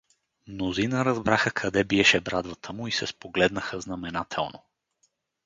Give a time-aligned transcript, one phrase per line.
[0.47, 4.63] Мнозина разбраха къде биеше брадвата му и се спогледнаха знаменателно.